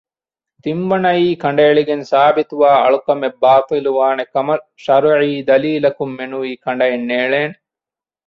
ތިންވަނައީ 0.63 1.27
ކަނޑައެޅިގެން 1.43 2.05
ސާބިތުވާ 2.11 2.69
އަޅުކަމެއް 2.83 3.37
ބާޠިލުވާނެކަމަށް 3.43 4.65
ޝަރުޢީ 4.85 5.31
ދަލީލަކުންމެނުވީ 5.49 6.51
ކަނޑައެއްނޭޅޭނެ 6.63 7.41